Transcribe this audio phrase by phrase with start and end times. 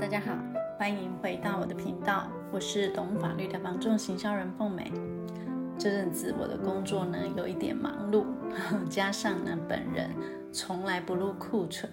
[0.00, 0.36] 大家好，
[0.76, 4.90] 欢迎回到我的频道，我是懂法律的房仲行销人凤美。
[5.78, 8.26] 这阵子我的工作呢有一点忙碌，
[8.90, 10.10] 加上呢本人
[10.52, 11.90] 从来不录库存，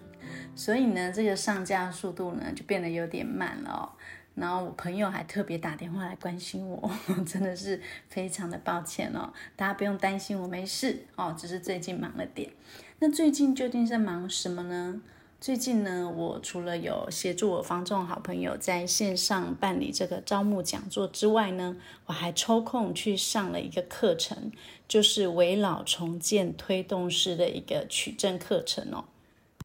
[0.55, 3.93] 所以呢这个上架速度呢就变得有点慢了哦。
[4.33, 6.89] 然后我朋友还特别打电话来关心我，
[7.23, 9.31] 真的是非常的抱歉哦。
[9.55, 12.49] 大家不用担心，我没事哦，只是最近忙了点。
[12.97, 15.01] 那最近究竟在忙什么呢？
[15.41, 24.51] 最近呢，我除了有协助我房仲好朋友在线上办理这个招募讲座之外呢，我还抽空去上了一个课程，
[24.87, 29.05] 就是危老重建推动式的一个取证课程哦。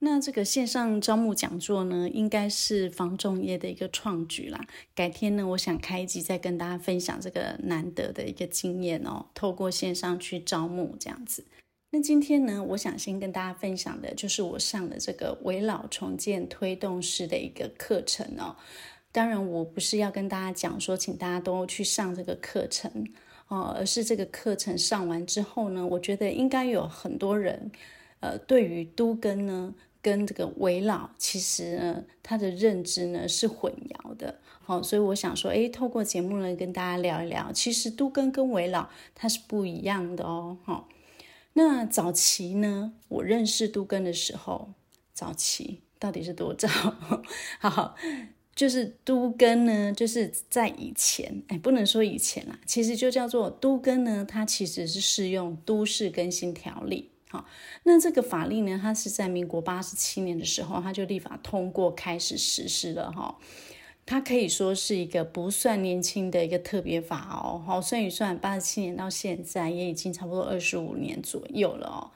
[0.01, 4.67] 那这个线上招募讲座呢，应该是房仲业的一个创举啦。
[4.95, 11.45] 改天呢，我想开一集再跟大家分享这个难得的一个经验哦，透过线上去招募这样子。
[11.91, 18.57] 那今天呢，我想先跟大家分享的就是我上的这个危老重建推动式的一个课程哦。
[19.13, 22.91] 当然，我不是要跟大家讲说，请大家都去上这个课程
[23.49, 27.71] 哦，而是这个课程上完之后呢，我觉得应该有很多人，
[28.21, 34.39] 呃，对于都更呢跟这个危老，其实呢，他的认知呢是混淆的。
[34.61, 40.59] 好，所以我想说，诶，透过节目呢跟大家聊一聊，其实都更跟危老它是不一样的哦。
[40.65, 40.89] 好。
[41.59, 44.75] 那早期呢，我认识都更的时候，
[45.15, 46.69] 早期到底是多早？
[47.59, 47.97] 好，
[48.55, 57.11] 就是都更呢，就是在以前，哎，不能说以前啦，其实就叫做都更呢，它其实是适用都市更新条例。
[57.31, 57.47] 好，
[57.85, 63.39] 那这个法令呢，它是在民国八十七年的时候，它就立法通过开始实施了哈。
[64.07, 72.11] 它可以说是一个不算年轻的一个特别法哦，好，算一算，八十七年到现在也已经差不多二十五年左右了哦。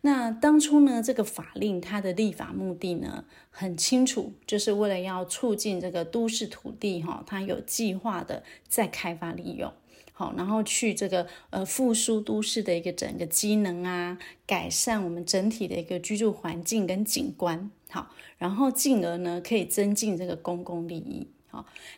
[0.00, 9.72] 那当初呢，这个法令它的立法目的呢很清楚，就是为了要促进这个都市土地哈，它有计划的再开发利用，
[10.12, 21.28] 好，然后去这个呃复苏都市的一个整个机能啊，改善我们整体的一个居住环境跟景观，好，然后进而呢可以增进这个公共利益。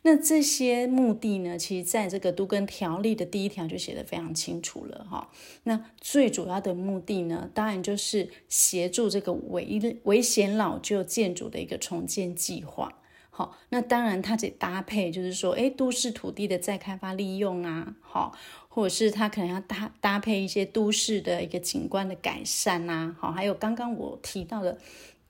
[0.03, 5.31] 那这些目的呢，其实在这个都更条例的第一条就写得非常清楚了哈。
[5.65, 12.93] 那最主要的目的呢，当然就是协助这个危危险老旧建筑的一个重建计划。
[13.31, 18.37] 好，那当然它得搭配，就是说，诶，都市土地的再开发利用啊，好，
[18.69, 24.79] 或者是它可能要搭搭配一些都市的一个景观的改善呐，好，还有刚刚我提到的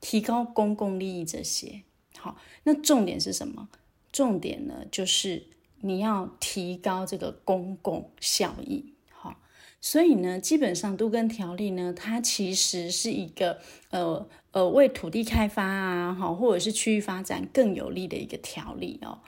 [0.01, 1.83] 提高公共利益这些。
[2.17, 3.69] 好，那重点是什么？
[4.13, 5.45] 重点呢，就是
[5.81, 9.37] 你要提高这个公共效益，好，
[9.81, 13.61] 所以呢，基本上都更条例呢，它其实是一个
[13.91, 19.21] 呃呃为土地开发啊，好，或者是区域发展更有利的一个条例哦。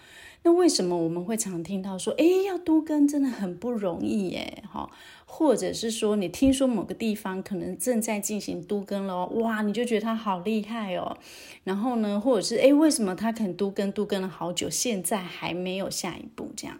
[0.43, 4.65] 那为什么我们会常听到说，哎，要多更真的很不容易耶？
[4.73, 4.91] 哈，
[5.27, 11.19] 或者是说，你听说某个地方可能正在进行多更了，哇，你就觉得它好厉害哦。
[11.65, 16.51] 然后呢，或者是哎，为什么它肯多更多更了好久，现在还没有下一步？
[16.57, 16.79] 这样，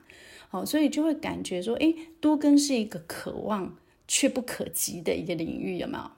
[0.49, 3.77] 好，所以就会感觉说，哎，多更是一个可望
[4.09, 6.11] 却不可及的一个领域，有没有？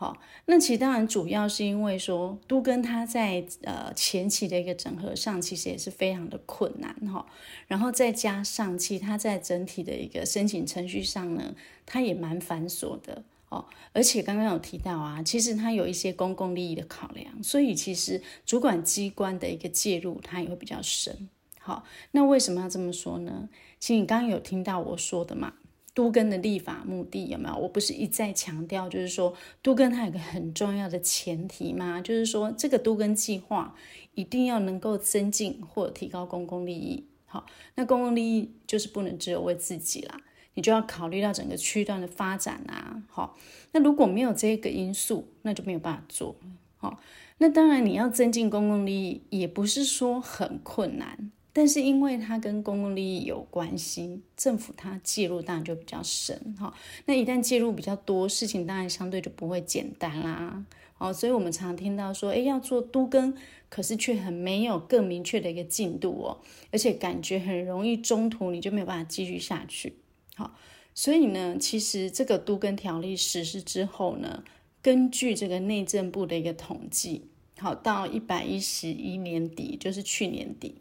[0.00, 0.16] 好，
[0.46, 7.26] 那其实当然主要是因为说都跟他在呃前期的一个整合上，其实也是非常的困难哈。
[7.66, 13.66] 然后再加上其他在整体的一个申请程序上呢，它也蛮繁琐的哦。
[13.92, 21.28] 而且刚刚有提到啊，其实它有一些公共利益的考量，所以其实主管机关的一个介入，它也会比较深。
[21.58, 23.50] 好，那为什么要这么说呢？
[23.78, 25.52] 其实你刚刚有听到我说的嘛。
[26.00, 27.54] 都更的立法目的有没有？
[27.54, 33.74] 我不是一再强调，就是说都更它有个很重要的前提嘛，就是说这个都更计划
[34.14, 37.04] 一定要能够增进或提高公共利益。
[37.26, 37.44] 好，
[37.74, 40.18] 那公共利益就是不能只有为自己啦，
[40.54, 43.02] 你就要考虑到整个区段的发展啊。
[43.10, 43.36] 好，
[43.72, 46.34] 那如果没有这个因素，那就没有办法做。
[46.78, 46.98] 好，
[47.36, 51.30] 那当然你要增进公共利益，也不是说很困难。
[51.52, 56.72] 但是因为它跟公共利益有关系，政府它介入当然就比较深哈。
[57.06, 60.64] 那一旦介入比较多，事情当然相对就不会简单啦。
[60.98, 63.34] 哦，所以我们常听到说，哎，要做都更，
[63.68, 66.38] 可是却很没有更明确的一个进度哦，
[66.70, 69.94] 而且感觉很容易中途你就没有办法继续下去。
[70.36, 70.54] 好，
[70.94, 74.44] 所以呢，其实这个都更条例实施之后呢，
[74.82, 77.24] 根据这个内政部的一个统计，
[77.58, 80.76] 好，到一百一十一年底，就是去年底。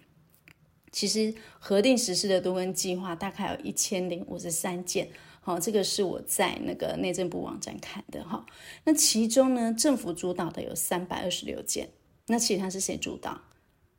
[0.91, 5.09] 其实核定实施的都更计划大概有一千零五十三件，
[5.41, 8.45] 好，这个是我在那个内政部网站看的哈。
[8.83, 11.89] 那其中呢，政府主导的有三百二十六件，
[12.27, 13.41] 那其他是谁主导？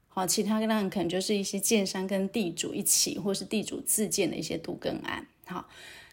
[0.08, 5.26] 好，其他个案可能就是一些建商跟地主一起，或是地主自建的一些都更案。
[5.46, 5.68] 好。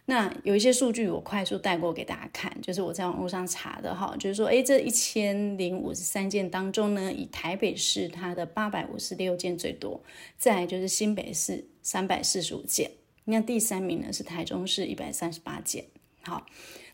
[0.10, 10.02] 那有一些数据我快速带过给大家看，就是我在网络上查的哈，就是说，诶，这一千零五十三件当中呢，以台北市它的八百五十六件最多，
[10.38, 12.92] 再来就是新北市三百四十五件，
[13.26, 15.84] 那第三名呢是台中市一百三十八件。
[16.22, 16.46] 好，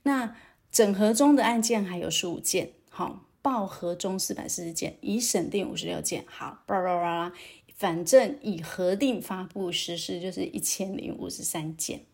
[0.02, 0.36] 那
[0.72, 7.34] 整合中的案件还有十五件，好，报核中四百四十件，已审定五十六件，好，巴拉巴拉，
[7.76, 12.06] 反正已核定发布实施就是一千零五十三件。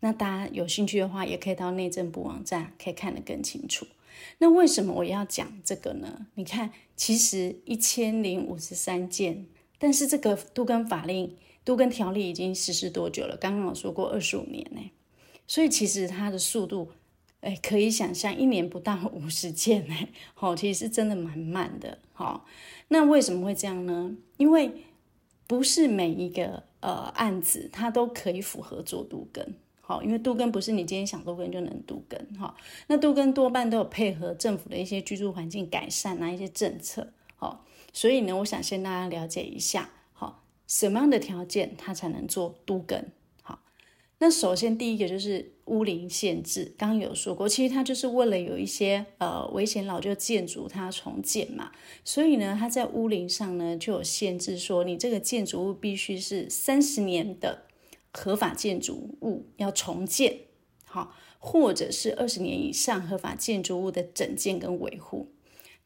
[0.00, 3.86] 那大家有兴趣的话，也可以到内政部网站，可以看得更清楚。
[4.38, 6.26] 那为什么我要讲这个呢？
[6.34, 9.46] 你看，其实一千零五十三件，
[9.78, 13.36] 但是这个都更法令、都更条例已经实施多久了？
[13.36, 14.90] 刚刚我说过二十五年呢，
[15.46, 16.90] 所以其实它的速度，
[17.40, 19.94] 哎，可以想象一年不到五十件呢，
[20.34, 21.98] 好，其实是真的蛮慢的。
[22.12, 22.46] 好，
[22.88, 24.16] 那为什么会这样呢？
[24.36, 24.70] 因为
[25.46, 29.54] 不是每一个呃案子它都可以符合做都更。
[29.88, 32.52] 好，因为都更不是你今天想都更就能都更哈。
[32.88, 37.12] 那都更多半都有配合政府的一些居住环境改善啊，一些政策。
[37.36, 43.00] 好，所以呢，我想先大家了解一下，好，什么样的条件它才能做都更？
[43.42, 43.60] 好，
[44.18, 51.70] 那首先第一个就是屋龄限制，刚刚有说过，其实它就是为了有一些呃危险老旧建筑它重建嘛，
[52.04, 57.62] 所以呢，它在屋龄上呢就有限制，说你这个建筑物必须是三十年的。
[58.18, 60.34] 合法建筑物要重建，
[60.86, 65.34] 好，或者是二十年以上合法建筑物的整建跟维护。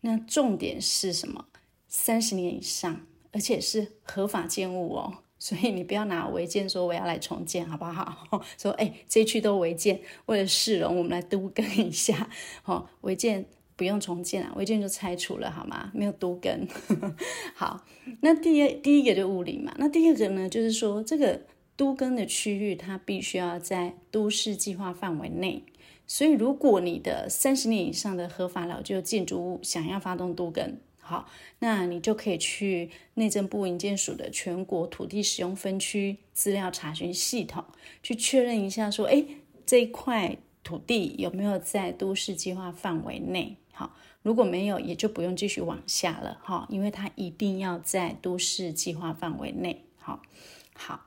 [0.02, 1.46] 那重点是什么？
[1.88, 5.18] 三十年以上，而且是合法建物哦。
[5.40, 8.44] 所以你不要拿违建说我要来重建，好不好？
[8.56, 12.30] 说哎，这区都违建，为了市容，我们来都更一下。
[12.62, 13.44] 好，违建
[13.74, 15.90] 不用重建啊，违建就拆除了，好吗？
[15.92, 16.68] 没有都更。
[17.56, 17.84] 好，
[18.20, 19.74] 那第二第一个就物理嘛。
[19.78, 21.42] 那第二个呢，就是说这个。
[21.80, 25.64] 都更的区域，它必须要在都市计划范围内。
[26.06, 31.26] 所以，如果你的三十年以上的合法老旧建筑物想要发动都更，好，
[31.60, 37.64] 那你就可以去内政部营建署的全国土地使用分区资料查询系统
[38.02, 39.24] 去确认一下，说，哎，
[39.64, 43.56] 这一块土地有没有在都市计划范围内？
[43.72, 49.82] 好，如果没有，也就不用继续往下了，哈，因为它一定要在都市计划范围内。
[49.96, 50.20] 好，
[50.74, 51.06] 好。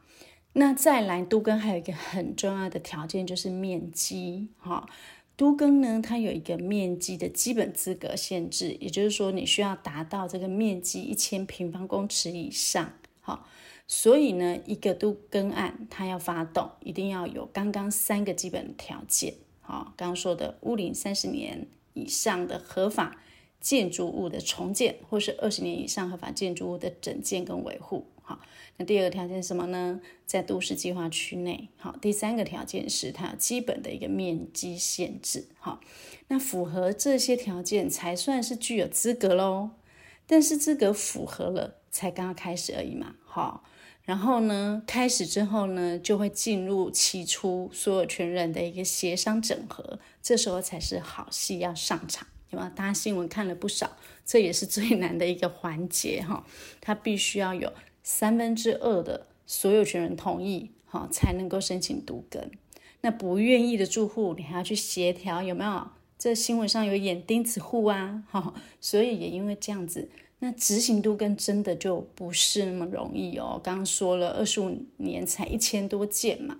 [0.53, 4.87] 那再来都更还有一个很重要的条件，就是面积哈。
[5.35, 12.93] 都更呢，它有一个面积的基本资格限制，也就是说你需要达到这个面积一千平方公尺以上。
[13.19, 13.43] 哈，
[13.87, 19.33] 所以呢，一个都更案它要发动，一定要有刚刚三个基本条件。
[19.61, 23.17] 哈，刚刚说的屋龄三十年以上的合法
[23.59, 28.05] 建筑物的重建，或是二十年以上合法建筑物的整建跟维护。
[28.25, 28.39] 好，
[28.77, 29.99] 那第二个条件是什么呢？
[30.25, 31.69] 在都市计划区内。
[31.77, 35.49] 好，第三个条件是它基本的一个面积限制。
[35.59, 35.81] 好，
[36.29, 39.71] 那符合这些条件才算是具有资格喽。
[40.25, 43.15] 但是资格符合了，才刚刚开始而已嘛。
[43.25, 43.65] 好，
[44.03, 52.25] 然后呢，开始之后呢，就会进入起初所有权人的一个协商整合，这时候才是好戏要上场。
[52.49, 52.71] 对吧？
[52.75, 56.45] 大家新闻看了不少，这也是最难的一个环节哈。
[56.79, 57.73] 它必须要有。
[58.03, 62.51] 三分之二的所有权人同意，好，才能够申请都更。
[63.01, 65.87] 那不愿意的住户，你还要去协调，有没有？
[66.19, 73.59] 这新闻上有演钉子户啊，哈，所以也因为这样子，那执行都更真的就不是那么容易哦。
[73.63, 76.57] 刚刚说了，二十五年才一千多件嘛。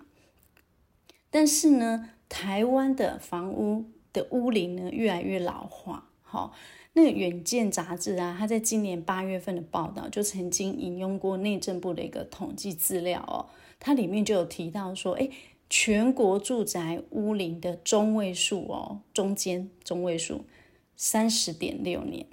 [1.30, 6.54] 但是呢，台湾的房屋的屋龄呢，越来越老化，好。
[6.96, 15.28] 那个《远见》杂志啊，它在今年八月份的报道就曾经引用过内政部的一个统计资料哦，它里面就有提到说，哎，
[15.70, 20.46] 全国住宅屋龄的中位数哦，中间中位数
[20.96, 22.28] 三十点六年，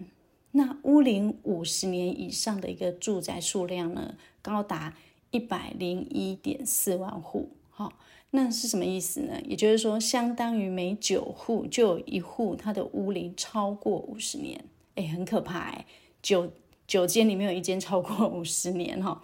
[0.51, 4.95] 那屋龄五十年以上的一个住宅数量呢，高达
[5.31, 7.95] 一百零一点四万户，好、
[8.33, 9.41] 那是什么意思呢？
[9.45, 15.85] 也就是说，相当于每九户就有一户，它的屋龄超过五十年，哎，很可怕哎，
[16.23, 16.53] 九
[16.87, 19.21] 九间里面有一间超过五十年哈。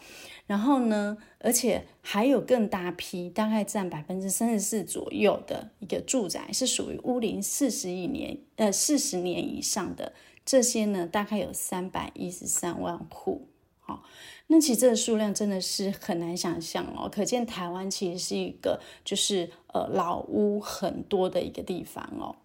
[0.49, 10.13] 然后呢，而且还有更大批，大概占百分之三十四左右的一个住宅是属于屋龄四十一年，呃，四十年以上的，
[10.45, 13.49] 这些呢，大概有三百一十三万户，
[13.87, 14.03] 好。
[14.49, 22.37] 那其实这个数量真的是很难想象哦，可见台湾其实是一个就是呃老屋很多的一个地方哦。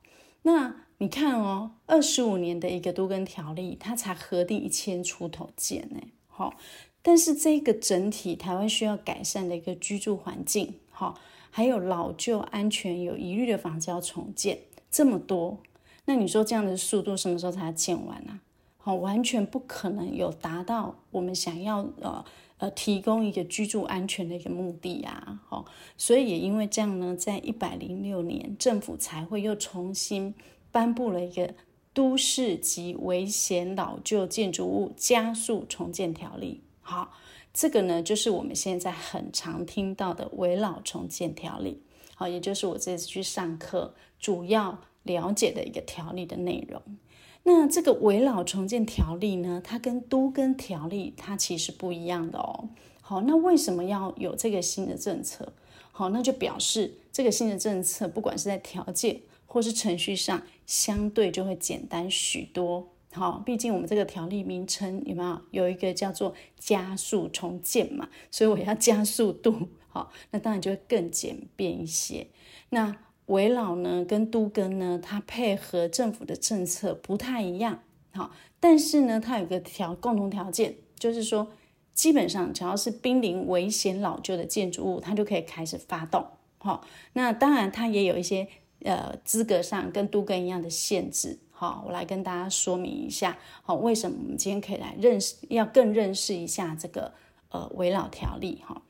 [0.43, 6.55] 那你看哦，二十五年的一个都更条例，它才核定一千出头件呢，好，
[7.03, 11.19] 但是这个整体台湾需要改善的一个居住环境，好，
[11.51, 14.57] 还有老旧、安全有疑虑的房子要重建
[14.89, 15.60] 这么多，
[16.05, 18.39] 那你说这样的速度什么时候才要建完呢？
[18.82, 22.26] 好，完全不可能有达到我们想要呃。
[22.62, 25.66] 呃，提供一个居住安全的一个目的啊，好，
[25.98, 30.36] 所以也因为这样呢，在一百零六年，政府才会又重新
[30.72, 31.48] 颁布了一个
[31.92, 36.62] 《都市及危险老旧建筑物加速重建条例》。
[36.82, 37.12] 好，
[37.52, 41.82] 这个呢，就是我们现在很常听到的危老重建条例。
[42.14, 46.80] 好，也就是我这次去上课主要了解的一个条例的内容。
[47.43, 52.69] 那这个危老重建条例呢，它跟都跟条例它其实不一样的哦。
[53.01, 55.53] 好，那为什么要有这个新的政策？
[55.91, 62.88] 好，那就表示这个新的政策，不管是在条件或是程序上，相对就会简单许多。
[63.12, 68.07] 好，毕竟我们这个条例名称有没有有一个叫做加速重建嘛？
[68.29, 69.67] 所以我要加速度。
[69.89, 72.27] 好，那当然就会更简便一些。
[72.69, 72.95] 那
[73.28, 77.80] 危老呢，跟都更呢，它配合政府的政策不太一样，
[78.13, 81.48] 好，但是呢，它有个条共同条件，就是说，
[81.94, 86.25] 基本上只要是濒临危险老旧的建筑物，它就可以开始发动，
[86.58, 88.48] 好，那当然它也有一些
[88.84, 97.13] 呃资格上跟都更一样的限制，好，我来跟大家说明一下，好，为什么我们今天可以来认识，要更认识一下这个
[97.50, 98.82] 呃危老条例，哈，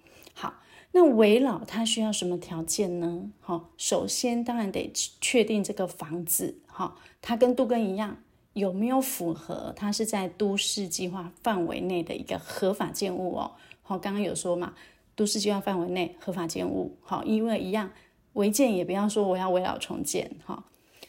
[0.94, 3.32] 那危老它需要什么条件呢？
[3.40, 8.18] 好，首先当然得确定这个房子，哈，它跟杜根一样，
[8.52, 13.52] 有没有符合它是在都市计划范围内的一个合法建物哦。
[13.84, 14.74] 好，刚刚有说嘛，
[15.16, 17.90] 都市计划范围内合法建物，好，因为一样
[18.34, 20.66] 违建也不要说我要危老重建，哈，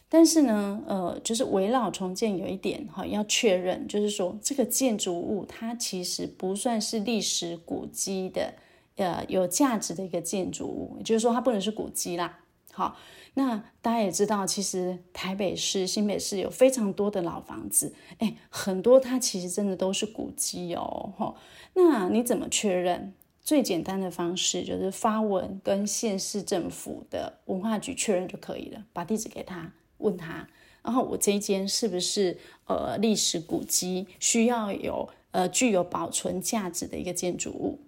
[0.08, 8.54] 但是呢，呃，就是危老重建有一点哈要确认，就是说这个建筑物它其实不算是历史古迹的。
[8.96, 12.40] 呃，有价值的一个建筑物，也就是说它不能是古迹啦。
[12.72, 12.96] 好，
[13.34, 21.12] 那大家也知道，其实台北市、新北市有非常多的老房子，哎，很多它其实真的都是古迹哦。
[21.16, 21.34] 哈，
[21.74, 23.12] 那你怎么确认？
[23.44, 30.48] 最简单的方式就是发文跟县市政府的文化局确认就可以了，把地址给他，问他，
[30.80, 37.80] 然后我这一间是不是呃历史古迹，需要有呃具有保存价值的一个建筑物。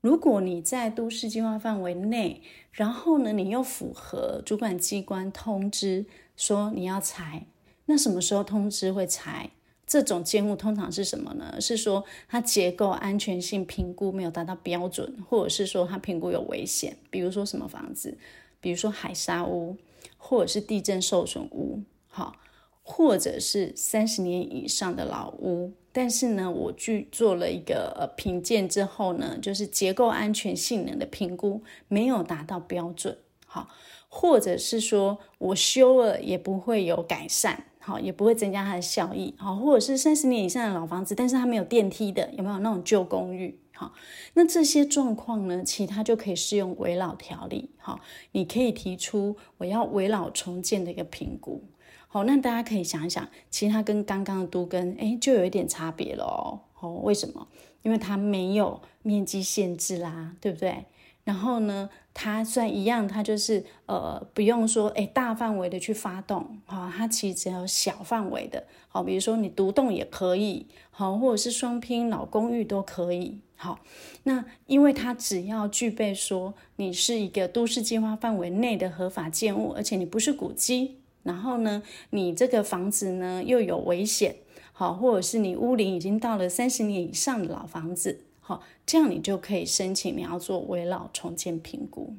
[0.00, 2.40] 如果你在都市计划范围内，
[2.70, 7.46] 然后呢，你又符合主管机关通知说你要拆，
[7.86, 9.50] 那什么时候通知会拆？
[9.84, 11.60] 这种建物通常是什么呢？
[11.60, 18.16] 是说它结构安全性评估没有达到标准，或者是说它评估有危险，比如说什么房子，
[18.60, 19.76] 比如说海砂屋，
[20.16, 22.36] 或者是地震受损屋，好，
[22.82, 25.72] 或者是三十年以上的老屋。
[25.92, 33.68] 但是呢，我去做了一个呃评鉴之后呢，就是结构安全性能的评估没有达到标准，好，
[34.08, 43.58] 或者是说我修了也不会有改善，好，也不会增加它的效益，好，或者是三十年以上的老房子，但是它没有电梯的，有没有那种旧公寓？
[43.74, 43.92] 好，
[44.34, 48.00] 那这些状况呢，其他就可以适用围老条例，好，
[48.32, 51.62] 你可以提出我要围老重建的一个评估。
[52.10, 56.60] 好，那大家可以想一想，其实它跟刚刚的都更，诶，就有一点差别了哦。
[56.80, 57.46] 哦，为什么？
[57.82, 60.84] 因为它没有面积限制啦，对不对？
[61.24, 73.80] 然后呢，它算一样，它就是呃，不用说诶大范围的去发动，哈、它其实只有小范围的，好、比如说你独栋也可以，好、或者是双拼老公寓都可以，好、
[74.22, 81.00] 那因为它只要具备说你是一个都市计划范围内的合法建物，而且你不是古迹。
[81.22, 84.36] 然后呢，你这个房子呢又有危险，
[84.72, 92.14] 好，或者是你屋龄已经到了三十年以上的老房子，好，这样你就可以申请你要做围老重建评估。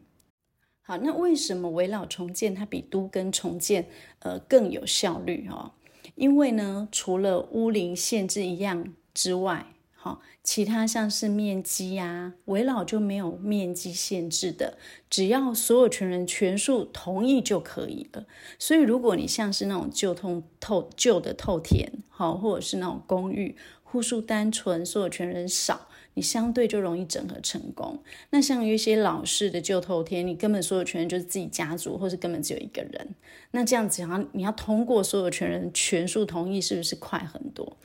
[0.81, 3.87] 好，那为什么围老重建它比都跟重建
[4.19, 5.71] 呃更有效率哦？
[6.15, 9.65] 因为呢，除了屋龄限制一样之外。
[10.01, 14.77] 好，其他像是面积呀，围老就没有面积限制的，
[15.09, 18.25] 只要所有权人全数同意就可以了。
[18.57, 28.01] 所以，如果你像是那种旧通透旧的透天，好，或者是那种公寓，户数单纯，所有权人少，你相对就容易整合成功。
[28.29, 33.15] 那像有一些老式的旧透天，你根本所有权人就是自己家族，或是根本只有一个人，
[33.51, 37.75] 那这样子，然后你要通过所有权人全数同意，是不是快很多？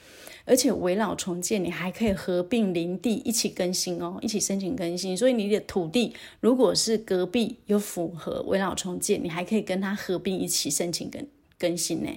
[0.44, 5.16] 而且围绕重建，你还可以合并林地一起更新哦，一起申请更新。
[5.16, 11.26] 所以你的土地如果是隔壁有符合围绕重建，你还可以跟他合并一起申请更
[11.58, 12.10] 更新呢。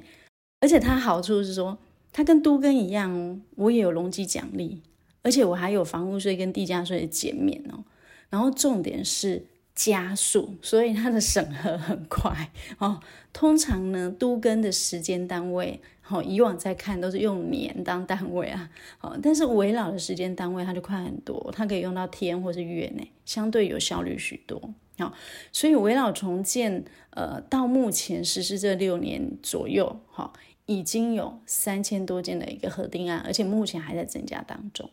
[0.59, 1.77] 而且它好处是说，
[2.11, 4.81] 它跟都更一样哦，我也有容积奖励，
[5.21, 7.83] 而且我还有房屋税跟地价税的减免哦。
[8.29, 12.99] 然后重点是加速，所以它的审核很快哦。
[13.31, 15.79] 通常呢，都更的时间单位，
[16.09, 24.73] 好，以往在看都是用年当单位啊，好，但是危老的时间单位它就快很多，它可以用到天或是月内，相对有效率许多。
[24.97, 25.13] 好，
[25.51, 30.31] 所以危老重建，呃，到目前实施这六年左右，好，
[30.65, 34.89] 已经有三千多件的一个核定案，而且目前还在增加当中。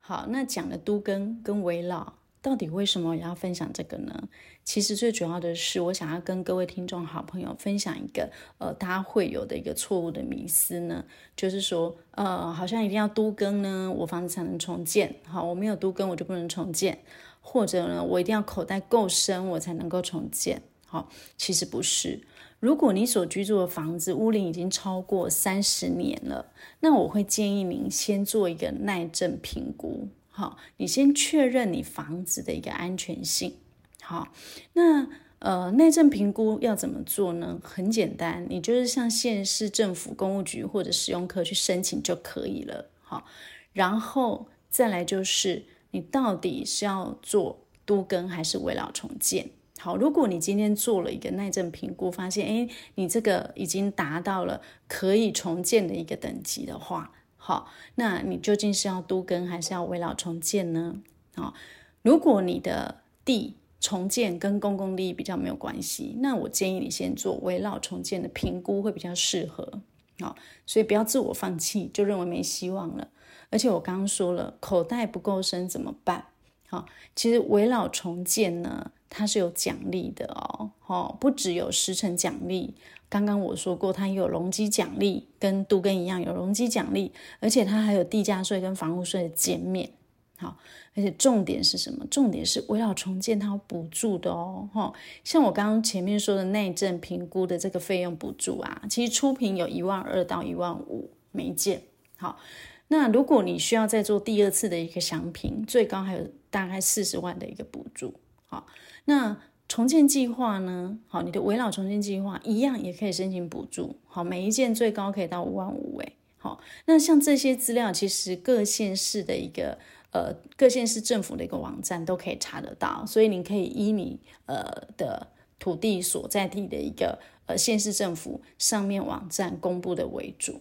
[0.00, 2.14] 好，那讲了都更跟危老。
[2.44, 4.28] 到底为什么要分享这个呢？
[4.64, 16.98] 其实最主要的是，我想要跟各位听众好朋友分享一个，呃，大家会有的一个错误的迷思呢，就是说，呃，好像一定要都更呢，我房子才能重建，好，我没有都更我就不能重建，
[17.40, 21.08] 或者呢，我一定要口袋够深我才能够重建，好，
[21.38, 22.20] 其实不是。
[22.60, 30.08] 如果你所居住的房子屋龄已经超过三十年了，那我会建议您先做一个耐震评估。
[30.36, 33.54] 好，你先确认你房子的一个安全性。
[34.02, 34.32] 好，
[34.72, 35.06] 那
[35.38, 37.60] 呃，内政评估要怎么做呢？
[37.62, 42.90] 很简单，你就是向县市政府公务局或者使用科去申请就可以了。
[43.00, 43.24] 好，
[43.72, 49.48] 然后再来就是你到底是要做都更还是危老重建？
[49.78, 57.12] 好，如果你今天做了一个耐震评估，发现诶，你这个已经达到了可以重建的一个等级的话。
[57.46, 61.02] 好，那你究竟是要都根还是要围绕重建呢？
[61.34, 61.52] 好，
[62.00, 69.82] 如果你的地重建跟公共利益比较没有关系，那我建议你先做围绕重建的评估会比较适合。
[70.20, 70.34] 好，
[70.64, 73.08] 所以不要自我放弃，就认为没希望了。
[73.50, 76.24] 而且我刚刚说了，口袋不够深怎么办？
[76.70, 80.70] 好，其实围绕重建呢，它是有奖励的哦。
[80.80, 82.72] 好，不只有时程奖励。
[83.14, 89.88] 刚刚我说过，它有容积奖励，跟都更一样有容积奖励，而且它还有地价税跟房屋税的减免。
[90.36, 90.56] 好，
[90.96, 92.04] 而且重点是什么？
[92.10, 94.68] 重点是围绕重建它补助的哦。
[94.74, 101.84] 哈，像我刚刚前面说的内政评估的这个费用补助啊，其实初评有一万二到一万五每件。
[102.16, 102.40] 好，
[102.88, 108.14] 那如果你需要再做第二次的一个详评，最高还有大概四十万的一个补助。
[108.46, 108.66] 好，
[109.04, 109.36] 那。
[109.66, 110.98] 重建计划呢？
[111.08, 113.98] 好，你的围绕重建计划一样也可以申请补助。
[114.06, 115.98] 好，每一件最高可以到五万五。
[116.00, 119.78] 哎，好，那像这些资料，其实各县市的一个
[120.12, 123.04] 呃，各县市政府的一个网站都可以查得到。
[123.06, 124.64] 所以你可以依你呃
[124.98, 130.60] 的土地所在地的一个呃县市政府上面网站公布的为主。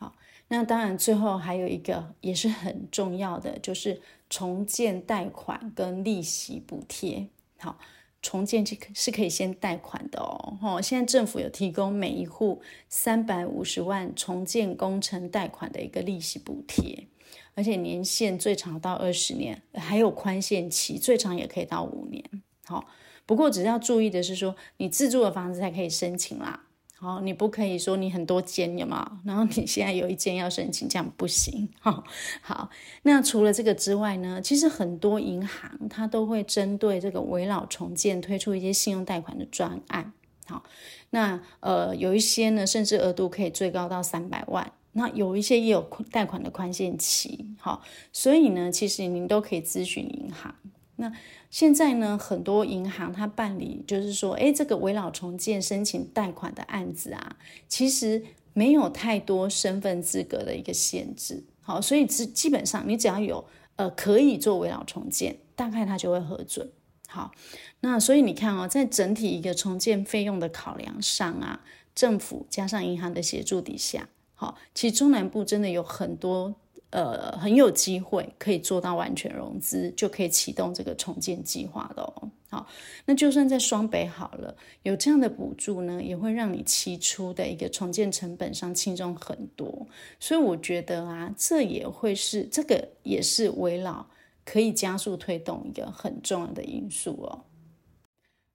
[0.00, 0.14] 好，
[0.48, 7.28] 那当然最后还有一个也是很重要的，就是重建贷款跟利息补贴。
[7.58, 7.78] 好。
[8.24, 17.06] 重建是可以先贷款的哦，现在政府有提供每一户三百五十万重建工程贷款的一个利息补贴，
[17.54, 22.24] 而且年限最长到二十年，还有宽限期，最长也可以到五年。
[22.64, 22.86] 好，
[23.26, 26.64] 不过只要注意的是说，你自住的房子才可以申请啦。
[27.04, 29.20] 好，你不可以说你很多间有吗？
[29.26, 31.68] 然后你现在有一间要申请，这样不行。
[31.78, 32.02] 好，
[32.40, 32.70] 好，
[33.02, 40.14] 那除了这个之外呢，其实很多银行它都会针对这个围绕重建推出一些信用贷款的专案。
[40.46, 40.64] 好，
[41.10, 44.72] 那呃有一些呢，甚至额度可以最高到三百万。
[44.92, 47.46] 那有一些也有贷款的宽限期。
[47.58, 50.54] 好，所以呢，其实您都可以咨询银行。
[50.96, 51.12] 那
[51.50, 57.36] 现在呢，很多银行它办理就是说，哎，这个危老重建申请贷款的案子啊，
[57.68, 61.42] 其实没有太多身份资格的一个限制。
[61.60, 63.44] 好，所以基基本上你只要有
[63.76, 66.70] 呃可以做危老重建，大概它就会核准。
[67.08, 67.32] 好，
[67.80, 76.54] 那所以你看哦，在整体一个重建费用的考量上啊，政府加上银行的协助底下，好，其实中南部真的有很多。
[76.94, 82.30] 呃，很有机会可以做到完全融资，就可以启动这个重建计划的哦。
[82.48, 82.68] 好，
[83.04, 89.88] 那就算在双北好了，有这样的补助呢，也会让你期初的一个重建成本上轻松很多。
[90.20, 94.06] 所以我觉得啊，这也会是这个也是危老
[94.44, 97.42] 可以加速推动一个很重要的因素哦。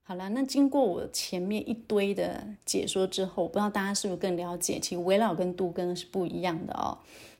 [0.02, 6.97] 好了，那经过我前面一堆的解说之后，不知道大家是不是更了解，其实危老跟杜根是不一样的哦。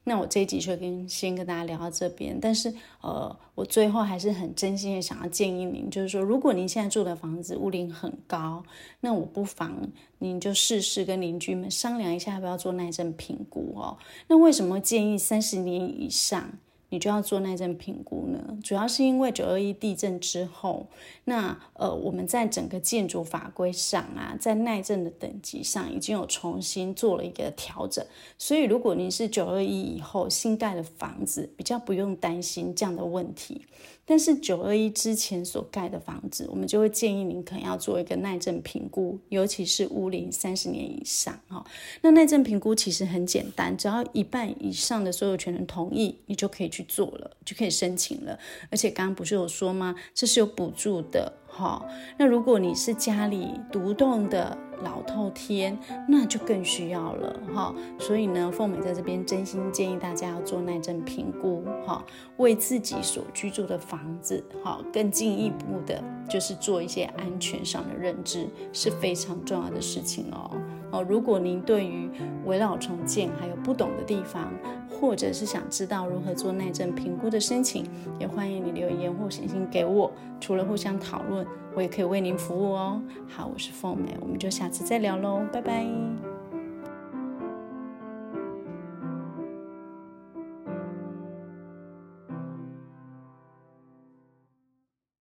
[0.10, 8.64] 那我这一集就跟先跟大家聊到这边，但是呃，我最后还是很真心的想要建议您，就是说，如果您现在住的房子屋龄很高，
[9.02, 9.72] 那我不妨
[10.18, 13.96] 您就试试跟邻居们商量一下，要不要做耐震评估哦。
[14.28, 16.52] 那为什么建议三十年以上？
[16.90, 18.58] 你就要做耐震评估呢？
[18.64, 20.88] 主要是因为九二一地震之后，
[21.26, 28.04] 那呃，我们在整个建筑法规上啊，在耐震的等级上已经有重新做了一个调整。
[28.38, 33.66] 所以，如果您是九二一以后新盖的房子，比较不用担心这样的问题。
[34.10, 41.64] 但是九二一之前所盖的房子，我们就会建议您可能要做一个耐震评估，尤其是屋龄三十年以上哈。
[42.02, 48.40] 那耐震评估其实很简单，只要一半以上的所有权人同意，你就可以去做了，就可以申请了。
[48.72, 49.94] 而且刚刚不是有说吗？
[50.16, 51.86] 这是有补助的哈。
[52.18, 57.76] 那如果你是家里独栋的，老透天，那就更需要了哈。
[58.00, 62.02] 所以呢，凤美在这边真心建议大家要做耐震评估哈，
[62.38, 70.50] 为自己所居住的房子哈，更进一步的，就是做一些安全上的认知是非常重要的事情哦。
[70.92, 72.10] 哦，如果您对于
[72.46, 74.52] 围老重建还有不懂的地方，
[74.90, 77.86] 或者是想知道如何做耐震评估的申请，
[78.20, 80.12] 也欢迎你留言或写信给我。
[80.40, 83.02] 除了互相讨论，我也可以为您服务哦。
[83.28, 86.39] 好，我是凤美，我们就下次再聊喽，拜拜。